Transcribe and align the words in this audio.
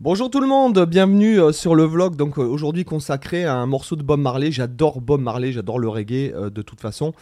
Bonjour 0.00 0.30
tout 0.30 0.40
le 0.40 0.48
monde, 0.48 0.84
bienvenue 0.84 1.40
euh, 1.40 1.52
sur 1.52 1.76
le 1.76 1.84
vlog 1.84 2.16
donc 2.16 2.36
euh, 2.36 2.42
aujourd'hui 2.42 2.84
consacré 2.84 3.44
à 3.44 3.54
un 3.54 3.66
morceau 3.66 3.94
de 3.94 4.02
Bob 4.02 4.18
Marley. 4.18 4.50
J'adore 4.50 5.00
Bob 5.00 5.20
Marley, 5.20 5.52
j'adore 5.52 5.78
le 5.78 5.88
reggae 5.88 6.32
euh, 6.34 6.50
de 6.50 6.60
toute 6.60 6.80
façon. 6.80 7.12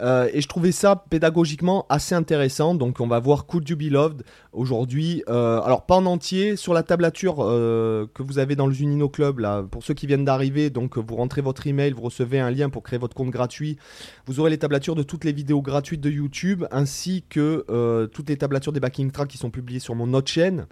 Et 0.00 0.42
je 0.42 0.46
trouvais 0.46 0.72
ça 0.72 1.04
pédagogiquement 1.08 1.86
assez 1.88 2.14
intéressant. 2.14 2.74
Donc 2.74 3.00
on 3.00 3.06
va 3.06 3.18
voir 3.18 3.46
Could 3.46 3.66
You 3.66 3.76
Be 3.78 3.90
Loved 3.90 4.24
aujourd'hui. 4.52 5.22
Alors 5.26 5.86
pas 5.86 5.94
en 5.94 6.04
entier, 6.04 6.56
sur 6.56 6.74
la 6.74 6.82
tablature 6.82 7.36
que 7.36 8.22
vous 8.22 8.38
avez 8.38 8.56
dans 8.56 8.66
le 8.66 8.74
Zunino 8.74 9.08
Club, 9.08 9.40
pour 9.70 9.82
ceux 9.82 9.94
qui 9.94 10.06
viennent 10.06 10.26
d'arriver, 10.26 10.68
donc 10.68 10.98
vous 10.98 11.16
rentrez 11.16 11.40
votre 11.40 11.66
email, 11.66 11.92
vous 11.92 12.02
recevez 12.02 12.38
un 12.38 12.50
lien 12.50 12.68
pour 12.68 12.82
créer 12.82 12.98
votre 12.98 13.16
compte 13.16 13.30
gratuit. 13.30 13.78
Vous 14.26 14.38
aurez 14.38 14.50
les 14.50 14.58
tablatures 14.58 14.96
de 14.96 15.02
toutes 15.02 15.24
les 15.24 15.32
vidéos 15.32 15.62
gratuites 15.62 16.02
de 16.02 16.10
YouTube, 16.10 16.66
ainsi 16.70 17.24
que 17.30 18.06
toutes 18.12 18.28
les 18.28 18.36
tablatures 18.36 18.72
des 18.72 18.80
backing 18.80 19.10
tracks 19.10 19.28
qui 19.28 19.38
sont 19.38 19.50
publiées 19.50 19.80
sur 19.80 19.94
mon 19.94 20.12
autre 20.12 20.30
chaîne 20.30 20.66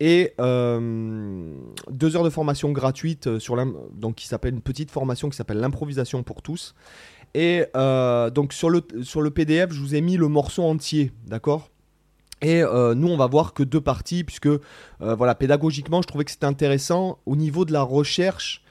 et 0.00 0.32
euh, 0.40 1.54
deux 1.90 2.16
heures 2.16 2.24
de 2.24 2.30
formation 2.30 2.72
gratuite 2.72 3.26
euh, 3.28 3.38
sur 3.38 3.56
donc 3.92 4.16
qui 4.16 4.26
s'appelle 4.26 4.54
une 4.54 4.60
petite 4.60 4.90
formation 4.90 5.28
qui 5.28 5.36
s'appelle 5.36 5.58
l'improvisation 5.58 6.22
pour 6.22 6.42
tous. 6.42 6.74
Et 7.34 7.64
euh, 7.76 8.30
donc 8.30 8.52
sur 8.52 8.70
le 8.70 8.82
sur 9.02 9.22
le 9.22 9.30
PDF 9.30 9.72
je 9.72 9.80
vous 9.80 9.94
ai 9.94 10.00
mis 10.00 10.16
le 10.16 10.28
morceau 10.28 10.64
entier 10.64 11.12
d'accord? 11.26 11.70
Et 12.42 12.62
nous 12.62 13.08
on 13.08 13.16
va 13.16 13.26
voir 13.26 13.54
que 13.54 13.62
deux 13.62 13.80
parties 13.80 14.22
puisque 14.22 14.48
voilà 15.00 15.34
pédagogiquement 15.34 16.02
je 16.02 16.06
trouvais 16.08 16.24
que 16.24 16.30
c'était 16.30 16.44
intéressant 16.44 17.18
au 17.24 17.36
niveau 17.36 17.64
de 17.64 17.72
la 17.72 17.80
recherche. 17.82 18.62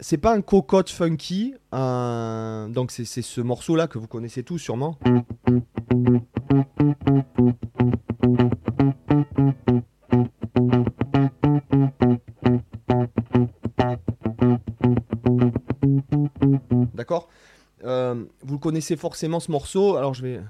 C'est 0.00 0.18
pas 0.18 0.34
un 0.34 0.42
cocotte 0.42 0.90
funky 0.90 1.54
un- 1.72 2.68
donc 2.70 2.90
c'est 2.90 3.04
ce 3.06 3.40
morceau 3.40 3.76
là 3.76 3.86
que 3.86 3.96
vous 3.98 4.08
connaissez 4.08 4.42
tous 4.42 4.58
sûrement 4.58 4.98
connaissez 18.64 18.96
forcément 18.96 19.40
ce 19.40 19.50
morceau. 19.50 19.96
Alors 19.96 20.14
je 20.14 20.22
vais, 20.22 20.40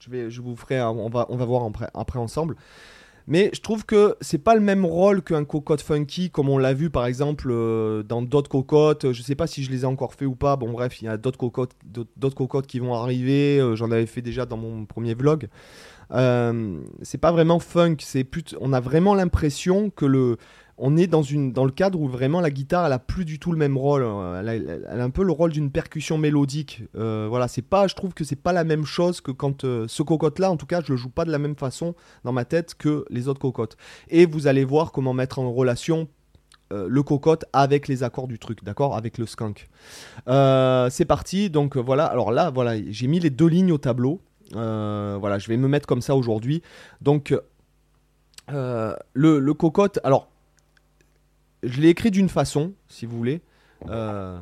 je 0.00 0.10
vais, 0.10 0.28
je 0.28 0.42
vous 0.42 0.56
ferai, 0.56 0.82
on 0.82 1.08
va, 1.08 1.26
on 1.28 1.36
va 1.36 1.44
voir 1.44 1.64
après, 1.64 1.88
après 1.94 2.18
ensemble. 2.18 2.56
Mais 3.26 3.50
je 3.54 3.60
trouve 3.62 3.86
que 3.86 4.16
c'est 4.20 4.42
pas 4.42 4.54
le 4.54 4.60
même 4.60 4.84
rôle 4.84 5.22
qu'un 5.22 5.44
cocotte 5.44 5.80
funky 5.80 6.30
comme 6.30 6.50
on 6.50 6.58
l'a 6.58 6.74
vu 6.74 6.90
par 6.90 7.06
exemple 7.06 7.48
euh, 7.50 8.02
dans 8.02 8.20
d'autres 8.20 8.50
cocottes. 8.50 9.12
Je 9.12 9.22
sais 9.22 9.36
pas 9.36 9.46
si 9.46 9.62
je 9.62 9.70
les 9.70 9.82
ai 9.82 9.84
encore 9.86 10.14
fait 10.14 10.26
ou 10.26 10.34
pas. 10.34 10.56
Bon 10.56 10.72
bref, 10.72 11.00
il 11.00 11.06
y 11.06 11.08
a 11.08 11.16
d'autres 11.16 11.38
cocottes, 11.38 11.76
d'autres 12.16 12.36
cocottes 12.36 12.66
qui 12.66 12.80
vont 12.80 12.92
arriver. 12.92 13.60
Euh, 13.60 13.76
J'en 13.76 13.90
avais 13.92 14.06
fait 14.06 14.20
déjà 14.20 14.44
dans 14.44 14.58
mon 14.58 14.84
premier 14.84 15.14
vlog. 15.14 15.48
Euh, 16.10 16.80
c'est 17.02 17.18
pas 17.18 17.32
vraiment 17.32 17.60
funk. 17.60 17.96
C'est 18.00 18.28
on 18.60 18.72
a 18.74 18.80
vraiment 18.80 19.14
l'impression 19.14 19.88
que 19.88 20.04
le 20.04 20.36
on 20.76 20.96
est 20.96 21.06
dans, 21.06 21.22
une, 21.22 21.52
dans 21.52 21.64
le 21.64 21.70
cadre 21.70 22.00
où 22.00 22.08
vraiment 22.08 22.40
la 22.40 22.50
guitare 22.50 22.86
elle 22.86 22.92
a 22.92 22.98
plus 22.98 23.24
du 23.24 23.38
tout 23.38 23.52
le 23.52 23.58
même 23.58 23.76
rôle. 23.76 24.02
Euh, 24.02 24.40
Elle 24.88 25.00
a, 25.00 25.04
un 25.04 25.10
peu 25.10 25.22
le 25.22 25.32
rôle 25.32 25.52
d'une 25.52 25.70
percussion 25.70 26.18
mélodique. 26.18 26.82
Euh, 26.96 27.26
voilà, 27.28 27.48
c'est 27.48 27.62
pas, 27.62 27.86
je 27.86 27.94
trouve 27.94 28.14
que 28.14 28.24
c'est 28.24 28.36
pas 28.36 28.52
la 28.52 28.64
même 28.64 28.84
chose 28.84 29.20
que 29.20 29.30
quand 29.30 29.64
euh, 29.64 29.86
ce 29.88 30.02
cocotte 30.02 30.38
là, 30.38 30.50
en 30.50 30.56
tout 30.56 30.66
cas, 30.66 30.80
je 30.80 30.92
le 30.92 30.96
joue 30.96 31.10
pas 31.10 31.24
de 31.24 31.30
la 31.30 31.38
même 31.38 31.56
façon 31.56 31.94
dans 32.24 32.32
ma 32.32 32.44
tête 32.44 32.74
que 32.74 33.04
les 33.10 33.28
autres 33.28 33.40
cocottes. 33.40 33.76
Et 34.08 34.26
vous 34.26 34.46
allez 34.46 34.64
voir 34.64 34.90
comment 34.92 35.14
mettre 35.14 35.38
en 35.38 35.52
relation 35.52 36.08
euh, 36.72 36.86
le 36.88 37.02
cocotte 37.02 37.44
avec 37.52 37.86
les 37.86 38.02
accords 38.02 38.26
du 38.26 38.38
truc, 38.38 38.64
d'accord, 38.64 38.96
avec 38.96 39.18
le 39.18 39.26
skunk. 39.26 39.68
C'est 40.26 41.04
parti. 41.06 41.50
Donc 41.50 41.76
voilà. 41.76 42.06
Alors 42.06 42.32
là, 42.32 42.50
voilà, 42.50 42.74
j'ai 42.90 43.06
mis 43.06 43.20
les 43.20 43.30
deux 43.30 43.48
lignes 43.48 43.72
au 43.72 43.78
tableau. 43.78 44.22
Voilà, 44.52 45.38
je 45.38 45.46
vais 45.48 45.56
me 45.56 45.68
mettre 45.68 45.86
comme 45.86 46.02
ça 46.02 46.16
aujourd'hui. 46.16 46.62
Donc 47.00 47.32
le, 48.48 48.96
le 49.14 49.54
cocotte. 49.54 50.00
Alors 50.02 50.33
je 51.66 51.80
l'ai 51.80 51.88
écrit 51.88 52.10
d'une 52.10 52.28
façon, 52.28 52.72
si 52.88 53.06
vous 53.06 53.16
voulez. 53.16 53.40
Euh, 53.90 54.38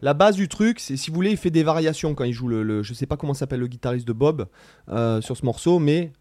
La 0.00 0.14
base 0.14 0.34
du 0.34 0.48
truc, 0.48 0.80
c'est 0.80 0.96
si 0.96 1.10
vous 1.10 1.14
voulez, 1.14 1.30
il 1.30 1.36
fait 1.36 1.50
des 1.50 1.62
variations 1.62 2.14
quand 2.14 2.24
il 2.24 2.32
joue 2.32 2.48
le. 2.48 2.62
le- 2.62 2.82
je 2.82 2.92
sais 2.94 3.06
pas 3.06 3.16
comment 3.16 3.34
s'appelle 3.34 3.60
le 3.60 3.68
guitariste 3.68 4.06
de 4.06 4.12
Bob 4.12 4.46
euh, 4.88 5.20
sur 5.20 5.36
ce 5.36 5.44
morceau, 5.44 5.78
mais. 5.78 6.12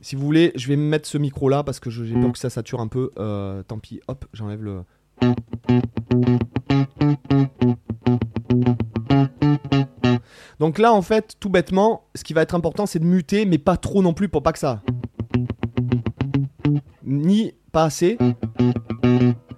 Si 0.00 0.14
vous 0.14 0.22
voulez, 0.24 0.52
je 0.54 0.68
vais 0.68 0.76
me 0.76 0.88
mettre 0.88 1.08
ce 1.08 1.18
micro 1.18 1.48
là 1.48 1.64
parce 1.64 1.80
que 1.80 1.90
j'ai 1.90 2.14
peur 2.14 2.32
que 2.32 2.38
ça 2.38 2.48
sature 2.48 2.80
un 2.80 2.86
peu. 2.88 3.10
Euh, 3.18 3.62
tant 3.64 3.78
pis, 3.78 4.00
hop, 4.08 4.24
j'enlève 4.32 4.62
le. 4.62 4.82
Donc 10.58 10.78
là, 10.78 10.92
en 10.92 11.02
fait, 11.02 11.36
tout 11.38 11.50
bêtement, 11.50 12.04
ce 12.14 12.24
qui 12.24 12.32
va 12.32 12.42
être 12.42 12.54
important, 12.54 12.86
c'est 12.86 12.98
de 12.98 13.04
muter, 13.04 13.44
mais 13.44 13.58
pas 13.58 13.76
trop 13.76 14.02
non 14.02 14.14
plus 14.14 14.28
pour 14.28 14.42
pas 14.42 14.52
que 14.52 14.58
ça. 14.58 14.82
Ni 17.04 17.52
pas 17.72 17.84
assez. 17.84 18.16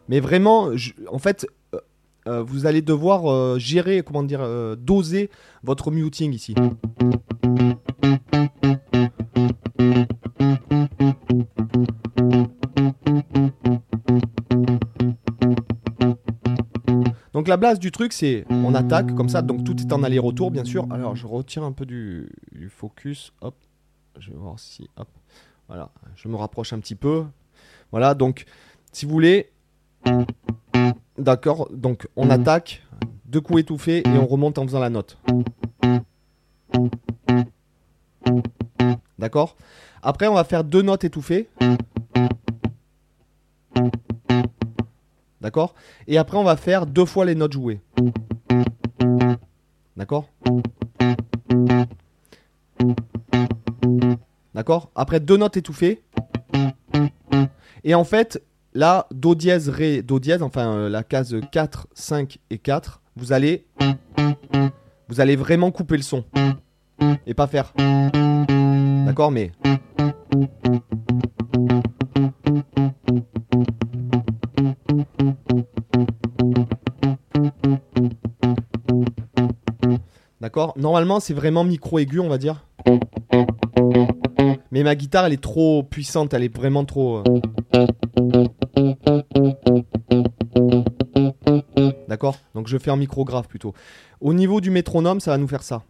Mais 0.08 0.20
vraiment, 0.20 0.70
en 1.10 1.18
fait, 1.18 1.46
euh, 1.74 1.80
euh, 2.26 2.42
vous 2.42 2.66
allez 2.66 2.82
devoir 2.82 3.30
euh, 3.30 3.58
gérer, 3.58 4.02
comment 4.02 4.22
dire, 4.22 4.46
doser 4.76 5.30
votre 5.62 5.90
muting 5.90 6.32
ici. 6.32 6.54
La 17.48 17.56
base 17.56 17.78
du 17.78 17.90
truc, 17.90 18.12
c'est 18.12 18.44
on 18.50 18.74
attaque 18.74 19.14
comme 19.14 19.28
ça, 19.28 19.42
donc 19.42 19.64
tout 19.64 19.76
est 19.76 19.92
en 19.92 20.02
aller-retour, 20.02 20.50
bien 20.50 20.64
sûr. 20.64 20.86
Alors 20.90 21.16
je 21.16 21.26
retire 21.26 21.64
un 21.64 21.72
peu 21.72 21.86
du, 21.86 22.30
du 22.52 22.68
focus, 22.68 23.32
hop, 23.40 23.54
je 24.18 24.30
vais 24.30 24.36
voir 24.36 24.58
si, 24.58 24.88
hop, 24.96 25.08
voilà, 25.66 25.90
je 26.16 26.28
me 26.28 26.36
rapproche 26.36 26.72
un 26.72 26.78
petit 26.78 26.94
peu. 26.94 27.24
Voilà, 27.90 28.14
donc 28.14 28.44
si 28.92 29.06
vous 29.06 29.12
voulez, 29.12 29.50
d'accord, 31.16 31.68
donc 31.72 32.08
on 32.16 32.30
attaque, 32.30 32.82
deux 33.24 33.40
coups 33.40 33.60
étouffés 33.60 33.98
et 34.06 34.18
on 34.18 34.26
remonte 34.26 34.58
en 34.58 34.64
faisant 34.64 34.80
la 34.80 34.90
note. 34.90 35.18
D'accord? 39.18 39.56
Après, 40.02 40.28
on 40.28 40.34
va 40.34 40.44
faire 40.44 40.64
deux 40.64 40.82
notes 40.82 41.04
étouffées. 41.04 41.48
D'accord? 45.48 45.74
Et 46.06 46.18
après, 46.18 46.36
on 46.36 46.44
va 46.44 46.58
faire 46.58 46.84
deux 46.84 47.06
fois 47.06 47.24
les 47.24 47.34
notes 47.34 47.54
jouées. 47.54 47.80
D'accord? 49.96 50.28
D'accord? 54.52 54.90
Après, 54.94 55.20
deux 55.20 55.38
notes 55.38 55.56
étouffées. 55.56 56.02
Et 57.82 57.94
en 57.94 58.04
fait, 58.04 58.44
là, 58.74 59.06
Do 59.10 59.34
dièse, 59.34 59.70
Ré, 59.70 60.02
Do 60.02 60.18
dièse, 60.18 60.42
enfin 60.42 60.70
euh, 60.70 60.90
la 60.90 61.02
case 61.02 61.34
4, 61.50 61.88
5 61.94 62.38
et 62.50 62.58
4, 62.58 63.00
vous 63.16 63.32
allez, 63.32 63.64
vous 65.08 65.22
allez 65.22 65.36
vraiment 65.36 65.70
couper 65.70 65.96
le 65.96 66.02
son. 66.02 66.26
Et 67.26 67.32
pas 67.32 67.46
faire. 67.46 67.72
D'accord? 69.06 69.30
Mais. 69.30 69.52
Normalement, 80.76 81.20
c'est 81.20 81.34
vraiment 81.34 81.64
micro-aigu, 81.64 82.20
on 82.20 82.28
va 82.28 82.38
dire. 82.38 82.64
Mais 84.70 84.82
ma 84.82 84.94
guitare, 84.94 85.26
elle 85.26 85.32
est 85.32 85.42
trop 85.42 85.82
puissante, 85.82 86.34
elle 86.34 86.42
est 86.42 86.54
vraiment 86.54 86.84
trop. 86.84 87.18
euh. 87.18 87.22
D'accord? 92.08 92.36
Donc 92.54 92.68
je 92.68 92.78
fais 92.78 92.90
en 92.90 92.96
micro 92.96 93.24
grave 93.24 93.46
plutôt. 93.48 93.72
Au 94.20 94.34
niveau 94.34 94.60
du 94.60 94.70
métronome, 94.70 95.20
ça 95.20 95.30
va 95.30 95.38
nous 95.38 95.48
faire 95.48 95.62
ça. 95.62 95.82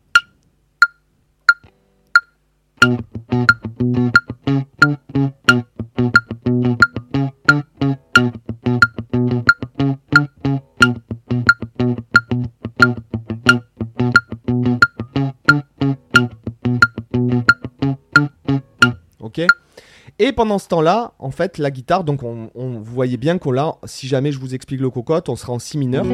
Et 20.20 20.32
pendant 20.32 20.58
ce 20.58 20.66
temps-là, 20.68 21.12
en 21.20 21.30
fait, 21.30 21.58
la 21.58 21.70
guitare, 21.70 22.02
donc 22.02 22.22
on, 22.24 22.50
on- 22.56 22.78
vous 22.80 22.92
voyez 22.92 23.16
bien 23.16 23.38
qu'on 23.38 23.52
l'a, 23.52 23.76
si 23.84 24.08
jamais 24.08 24.32
je 24.32 24.38
vous 24.40 24.52
explique 24.54 24.80
le 24.80 24.90
cocotte, 24.90 25.28
on 25.28 25.36
sera 25.36 25.52
en 25.52 25.58
si 25.60 25.78
mineur. 25.78 26.04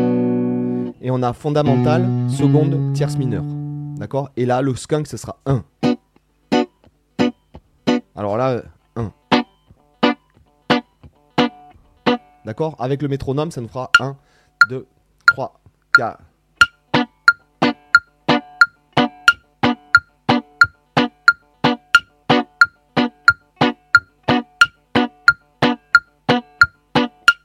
Et 1.00 1.10
on 1.10 1.22
a 1.22 1.32
fondamental, 1.32 2.06
seconde, 2.28 2.92
tierce 2.92 3.16
mineure. 3.16 3.44
D'accord? 3.96 4.30
Et 4.36 4.44
là, 4.44 4.60
le 4.60 4.74
skunk, 4.74 5.06
ce 5.06 5.16
sera 5.16 5.38
1. 5.46 5.64
Alors 8.14 8.36
là, 8.36 8.62
1. 8.96 9.10
D'accord? 12.44 12.76
Avec 12.78 13.00
le 13.00 13.08
métronome, 13.08 13.50
ça 13.50 13.60
nous 13.62 13.68
fera 13.68 13.90
1. 14.00 14.16
2, 14.68 14.86
3, 15.28 15.60
4. 15.96 16.18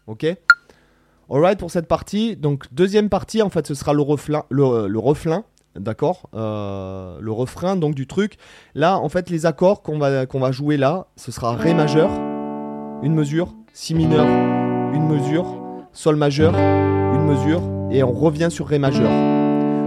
Ok 0.10 0.26
Alright 1.32 1.60
pour 1.60 1.70
cette 1.70 1.88
partie. 1.88 2.36
Donc 2.36 2.66
deuxième 2.74 3.10
partie, 3.10 3.44
en 3.44 3.52
fait, 3.52 3.68
ce 3.68 3.76
sera 3.76 3.94
le 3.94 4.02
refrain, 4.02 4.44
le, 4.50 4.98
refrain 4.98 5.44
d'accord 5.76 6.28
euh, 6.34 7.20
Le 7.22 7.32
refrain 7.32 7.76
donc 7.76 7.94
du 7.94 8.08
truc. 8.08 8.38
Là, 8.74 8.98
en 8.98 9.08
fait, 9.08 9.30
les 9.30 9.46
accords 9.46 9.84
qu'on 9.84 10.00
va, 10.00 10.26
va 10.26 10.52
jouer 10.52 10.78
là, 10.78 11.06
ce 11.16 11.32
sera 11.32 11.56
Ré 11.56 11.76
majeur, 11.76 12.10
une 13.04 13.14
mesure, 13.14 13.54
Si 13.74 13.94
mineur, 13.94 14.26
une 14.94 15.08
mesure, 15.08 15.46
Sol 15.94 16.16
majeur, 16.16 16.56
une 16.56 17.26
mesure, 17.26 17.62
et 17.92 18.02
on 18.02 18.12
revient 18.12 18.50
sur 18.50 18.68
Ré 18.68 18.80
majeur. 18.80 19.12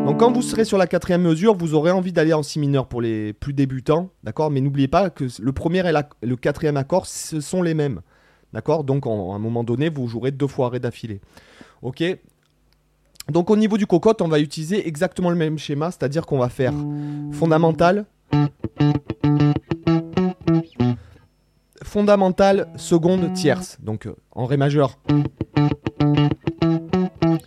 Donc 0.06 0.20
quand 0.20 0.30
vous 0.30 0.42
serez 0.42 0.64
sur 0.64 0.78
la 0.78 0.86
quatrième 0.86 1.22
mesure, 1.22 1.56
vous 1.56 1.74
aurez 1.74 1.90
envie 1.90 2.12
d'aller 2.12 2.32
en 2.32 2.44
Si 2.44 2.60
mineur 2.60 2.86
pour 2.86 3.02
les 3.02 3.32
plus 3.32 3.52
débutants, 3.52 4.10
d'accord 4.22 4.52
Mais 4.52 4.60
n'oubliez 4.60 4.88
pas 4.88 5.10
que 5.10 5.24
le 5.40 5.52
premier 5.52 5.84
et 5.88 5.92
le 6.22 6.36
quatrième 6.36 6.76
accord, 6.76 7.06
ce 7.06 7.40
sont 7.40 7.62
les 7.62 7.74
mêmes. 7.74 8.00
D'accord? 8.52 8.84
Donc, 8.84 9.06
à 9.06 9.10
un 9.10 9.38
moment 9.38 9.64
donné, 9.64 9.88
vous 9.88 10.08
jouerez 10.08 10.30
deux 10.30 10.46
fois 10.46 10.68
Ré 10.68 10.80
d'affilée. 10.80 11.20
Ok? 11.80 12.02
Donc, 13.28 13.50
au 13.50 13.56
niveau 13.56 13.78
du 13.78 13.86
cocotte, 13.86 14.20
on 14.20 14.28
va 14.28 14.40
utiliser 14.40 14.86
exactement 14.86 15.30
le 15.30 15.36
même 15.36 15.58
schéma, 15.58 15.90
c'est-à-dire 15.90 16.26
qu'on 16.26 16.38
va 16.38 16.48
faire 16.48 16.74
fondamental, 17.32 18.06
fondamental, 21.82 22.68
seconde, 22.76 23.32
tierce. 23.32 23.78
Donc, 23.80 24.06
euh, 24.06 24.14
en 24.32 24.46
Ré 24.46 24.56
majeur, 24.56 24.98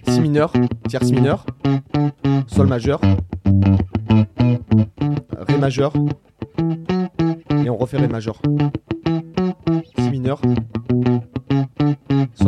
Si 0.07 0.21
mineur, 0.21 0.53
tierce 0.87 1.11
mineur, 1.11 1.45
Sol 2.47 2.67
majeur, 2.67 3.01
Ré 5.37 5.57
majeur, 5.57 5.93
et 7.63 7.69
on 7.69 7.77
refait 7.77 7.97
Ré 7.97 8.07
majeur. 8.07 8.41
Si 9.97 10.09
mineur, 10.09 10.41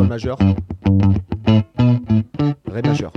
Majeur, 0.04 0.38
Ré 2.66 2.82
majeur. 2.82 3.12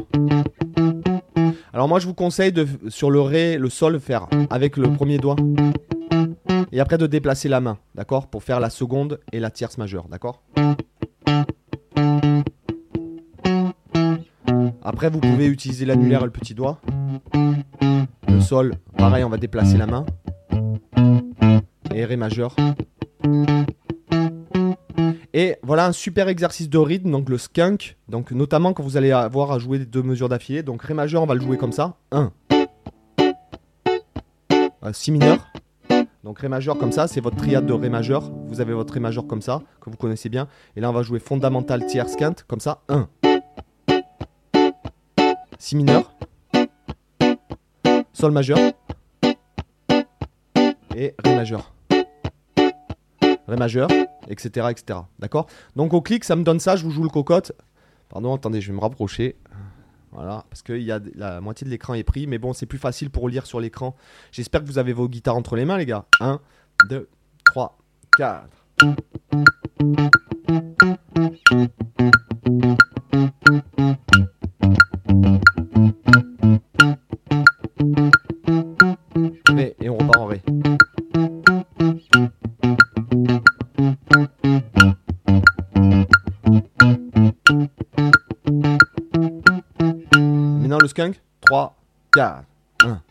Alors 1.74 1.88
moi 1.88 2.00
je 2.00 2.08
vous 2.08 2.14
conseille 2.14 2.52
de 2.52 2.68
sur 2.90 3.12
le 3.12 3.22
Ré, 3.22 3.58
le 3.58 3.70
Sol 3.70 4.00
faire 4.00 4.28
avec 4.50 4.78
le 4.78 4.92
premier 4.92 5.18
doigt. 5.18 5.36
Et 6.72 6.80
après 6.80 6.98
de 6.98 7.08
déplacer 7.08 7.50
la 7.50 7.62
main, 7.62 7.78
d'accord 7.96 8.28
Pour 8.28 8.44
faire 8.44 8.60
la 8.60 8.70
seconde 8.70 9.20
et 9.32 9.40
la 9.40 9.52
tierce 9.52 9.78
majeure, 9.78 10.08
d'accord 10.10 10.42
Après 14.84 15.10
vous 15.10 15.20
pouvez 15.20 15.46
utiliser 15.46 15.86
l'annulaire 15.86 16.22
et 16.22 16.26
le 16.26 16.32
petit 16.32 16.56
doigt. 16.56 16.82
Le 18.28 18.42
Sol, 18.42 18.76
pareil 18.98 19.24
on 19.24 19.30
va 19.30 19.38
déplacer 19.38 19.78
la 19.78 19.88
main. 19.88 20.06
Et 21.94 22.06
Ré 22.06 22.18
majeur. 22.18 22.56
Et 25.42 25.58
voilà 25.64 25.88
un 25.88 25.92
super 25.92 26.28
exercice 26.28 26.70
de 26.70 26.78
rythme, 26.78 27.10
donc 27.10 27.28
le 27.28 27.40
skunk. 27.40 27.98
Donc 28.08 28.30
notamment 28.30 28.74
quand 28.74 28.84
vous 28.84 28.96
allez 28.96 29.12
avoir 29.12 29.52
à 29.52 29.58
jouer 29.58 29.80
deux 29.80 30.04
mesures 30.04 30.30
d'affilée. 30.30 30.62
Donc 30.62 30.84
Ré 30.84 30.94
majeur, 30.94 31.24
on 31.24 31.26
va 31.26 31.34
le 31.34 31.42
jouer 31.42 31.58
comme 31.58 31.72
ça. 31.72 31.96
1. 32.12 32.32
si 34.94 35.12
mineur. 35.12 35.52
Donc 36.24 36.38
Ré 36.38 36.48
majeur 36.48 36.78
comme 36.78 36.92
ça, 36.92 37.08
c'est 37.08 37.22
votre 37.22 37.38
triade 37.38 37.66
de 37.66 37.74
Ré 37.74 37.90
majeur. 37.90 38.30
Vous 38.50 38.62
avez 38.62 38.74
votre 38.74 38.94
Ré 38.94 39.00
majeur 39.00 39.26
comme 39.26 39.42
ça, 39.42 39.64
que 39.84 39.90
vous 39.90 39.98
connaissez 39.98 40.30
bien. 40.30 40.48
Et 40.76 40.80
là 40.80 40.92
on 40.92 40.94
va 40.94 41.02
jouer 41.02 41.18
fondamental 41.18 41.88
tiers 41.88 42.08
skunk 42.08 42.44
comme 42.44 42.60
ça. 42.60 42.84
1. 42.88 43.10
Si 45.58 45.76
mineur. 45.76 46.14
Sol 48.14 48.32
majeur. 48.32 48.60
Et 50.96 51.16
Ré 51.26 51.36
majeur. 51.36 51.74
Ré 53.48 53.58
majeur 53.58 53.88
etc. 54.28 54.68
etc. 54.70 55.00
D'accord? 55.20 55.48
Donc 55.76 55.94
au 55.94 56.02
clic, 56.02 56.24
ça 56.24 56.36
me 56.36 56.44
donne 56.44 56.60
ça, 56.60 56.76
je 56.76 56.84
vous 56.84 56.92
joue 56.92 57.04
le 57.04 57.10
cocotte. 57.10 57.52
Pardon, 58.10 58.36
attendez, 58.36 58.62
je 58.62 58.72
vais 58.72 58.76
me 58.76 58.82
rapprocher. 58.82 59.38
Voilà, 60.12 60.44
parce 60.50 60.62
que 60.62 60.74
y 60.74 60.92
a, 60.92 61.00
la 61.16 61.40
moitié 61.40 61.64
de 61.64 61.70
l'écran 61.70 61.94
est 61.94 62.04
pris, 62.04 62.28
mais 62.28 62.38
bon, 62.38 62.52
c'est 62.52 62.66
plus 62.66 62.78
facile 62.78 63.10
pour 63.10 63.30
lire 63.30 63.46
sur 63.46 63.62
l'écran. 63.62 63.96
J'espère 64.34 64.62
que 64.62 64.68
vous 64.68 64.78
avez 64.78 64.92
vos 64.92 65.08
guitares 65.08 65.38
entre 65.38 65.56
les 65.56 65.64
mains, 65.64 65.78
les 65.78 65.86
gars. 65.86 66.06
1, 66.20 66.42
2, 66.90 67.08
3, 67.46 67.78
4. 68.18 68.50
4, 92.14 92.44
1. 92.84 93.02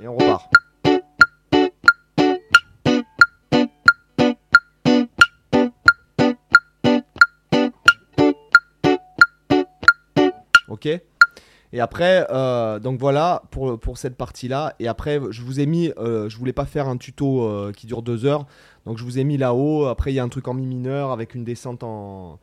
Et 0.00 0.06
on 0.06 0.16
repart. 0.16 0.50
Ok 10.68 11.11
et 11.72 11.80
après, 11.80 12.26
euh, 12.30 12.78
donc 12.78 13.00
voilà 13.00 13.42
pour, 13.50 13.78
pour 13.78 13.96
cette 13.96 14.16
partie-là. 14.16 14.74
Et 14.78 14.88
après, 14.88 15.18
je 15.30 15.42
vous 15.42 15.58
ai 15.58 15.66
mis, 15.66 15.90
euh, 15.96 16.28
je 16.28 16.36
voulais 16.36 16.52
pas 16.52 16.66
faire 16.66 16.86
un 16.86 16.98
tuto 16.98 17.44
euh, 17.44 17.72
qui 17.72 17.86
dure 17.86 18.02
deux 18.02 18.26
heures. 18.26 18.46
Donc 18.84 18.98
je 18.98 19.04
vous 19.04 19.18
ai 19.18 19.24
mis 19.24 19.38
là-haut. 19.38 19.86
Après, 19.86 20.12
il 20.12 20.16
y 20.16 20.18
a 20.18 20.22
un 20.22 20.28
truc 20.28 20.48
en 20.48 20.54
mi 20.54 20.66
mineur 20.66 21.12
avec 21.12 21.34
une 21.34 21.44
descente 21.44 21.82
en. 21.82 22.38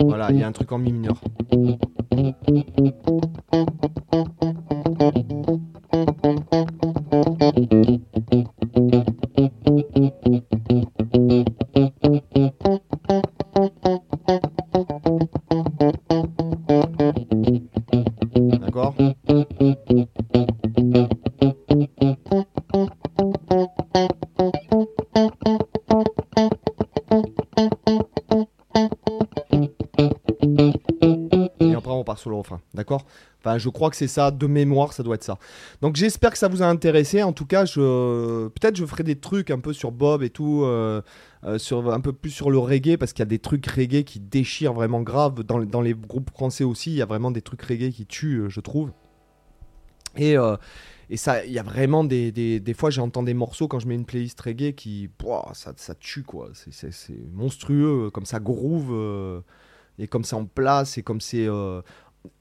Voilà, 0.00 0.30
il 0.30 0.38
y 0.38 0.42
a 0.42 0.48
un 0.48 0.52
truc 0.52 0.72
en 0.72 0.78
mi 0.78 0.92
mineur. 0.92 1.20
Enfin, 33.42 33.56
je 33.56 33.68
crois 33.70 33.88
que 33.88 33.96
c'est 33.96 34.08
ça, 34.08 34.30
de 34.30 34.46
mémoire, 34.46 34.92
ça 34.92 35.02
doit 35.02 35.14
être 35.14 35.24
ça. 35.24 35.38
Donc 35.80 35.96
j'espère 35.96 36.30
que 36.30 36.38
ça 36.38 36.48
vous 36.48 36.62
a 36.62 36.66
intéressé. 36.66 37.22
En 37.22 37.32
tout 37.32 37.46
cas, 37.46 37.64
je... 37.64 38.48
peut-être 38.48 38.76
je 38.76 38.84
ferai 38.84 39.02
des 39.02 39.16
trucs 39.16 39.50
un 39.50 39.58
peu 39.58 39.72
sur 39.72 39.92
Bob 39.92 40.22
et 40.22 40.28
tout, 40.28 40.62
euh, 40.64 41.00
euh, 41.44 41.58
un 41.90 42.00
peu 42.00 42.12
plus 42.12 42.30
sur 42.30 42.50
le 42.50 42.58
reggae, 42.58 42.98
parce 42.98 43.12
qu'il 43.12 43.20
y 43.20 43.22
a 43.22 43.26
des 43.26 43.38
trucs 43.38 43.66
reggae 43.66 44.04
qui 44.04 44.20
déchirent 44.20 44.74
vraiment 44.74 45.00
grave. 45.00 45.42
Dans, 45.42 45.80
les 45.80 45.94
groupes 45.94 46.30
français 46.30 46.64
aussi, 46.64 46.90
il 46.90 46.96
y 46.96 47.02
a 47.02 47.06
vraiment 47.06 47.30
des 47.30 47.40
trucs 47.40 47.62
reggae 47.62 47.90
qui 47.90 48.04
tuent, 48.04 48.44
je 48.48 48.60
trouve. 48.60 48.92
Et, 50.16 50.36
euh, 50.36 50.56
ça, 51.14 51.44
il 51.44 51.52
y 51.52 51.58
a 51.58 51.62
vraiment 51.62 52.04
des, 52.04 52.30
des, 52.30 52.74
fois, 52.74 52.90
j'entends 52.90 53.22
des 53.22 53.34
morceaux 53.34 53.68
quand 53.68 53.80
je 53.80 53.88
mets 53.88 53.94
une 53.94 54.04
playlist 54.04 54.40
reggae 54.40 54.74
qui, 54.74 55.08
ça, 55.54 55.72
ça 55.76 55.94
tue 55.94 56.22
quoi. 56.22 56.50
C'est 56.54 56.92
monstrueux, 57.32 58.10
comme 58.10 58.26
ça 58.26 58.38
groove, 58.38 59.42
et 59.98 60.06
comme 60.06 60.24
ça 60.24 60.36
en 60.36 60.44
place, 60.44 60.98
et 60.98 61.02
comme 61.02 61.20
c'est 61.20 61.48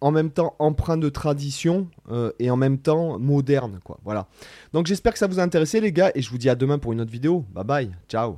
en 0.02 0.12
même 0.12 0.32
temps 0.32 0.56
empreint 0.60 0.98
de 0.98 1.10
tradition 1.10 1.88
euh, 2.12 2.32
et 2.40 2.50
en 2.52 2.58
même 2.58 2.78
temps 2.78 3.20
moderne 3.20 3.80
quoi. 3.84 4.00
Voilà. 4.04 4.28
Donc 4.74 4.88
j'espère 4.88 5.14
que 5.14 5.20
ça 5.20 5.28
vous 5.28 5.40
a 5.40 5.44
intéressé 5.44 5.82
les 5.82 5.92
gars 5.92 6.12
et 6.16 6.22
je 6.22 6.30
vous 6.30 6.38
dis 6.38 6.50
à 6.50 6.56
demain 6.56 6.80
pour 6.80 6.94
une 6.94 7.02
autre 7.02 7.12
vidéo. 7.12 7.46
Bye 7.54 7.66
bye. 7.66 7.92
Ciao 8.08 8.38